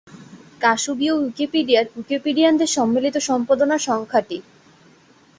কাশুবীয় 0.61 1.13
উইকিপিডিয়ায় 1.15 1.89
উইকিপিডিয়ানদের 1.95 2.67
সম্মিলিত 2.67 3.15
সম্পাদনার 3.19 3.79
সংখ্যা 3.79 4.21
টি। 4.21 4.37